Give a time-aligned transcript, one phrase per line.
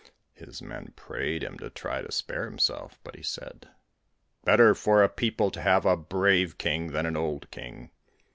[0.33, 3.69] His men prayed him to try to spare himself, but he said:
[4.43, 7.91] 'Better for a people to have a brave king than an old king!'